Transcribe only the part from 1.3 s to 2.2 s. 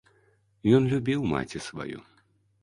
маці сваю.